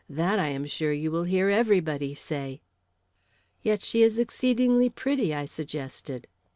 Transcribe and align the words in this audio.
That, 0.09 0.39
I 0.39 0.47
am 0.47 0.65
sure, 0.65 0.91
you 0.91 1.11
will 1.11 1.25
hear 1.25 1.49
everybody 1.51 2.15
say." 2.15 2.59
"Yet 3.61 3.83
she 3.83 4.01
is 4.01 4.17
exceedingly 4.17 4.89
pretty," 4.89 5.31
I 5.31 5.45
suggested. 5.45 6.25